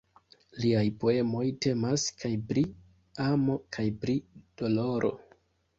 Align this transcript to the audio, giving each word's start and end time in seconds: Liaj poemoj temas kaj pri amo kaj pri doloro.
Liaj 0.63 0.85
poemoj 1.03 1.43
temas 1.65 2.07
kaj 2.23 2.33
pri 2.49 2.65
amo 3.29 3.61
kaj 3.79 3.87
pri 4.03 4.21
doloro. 4.65 5.19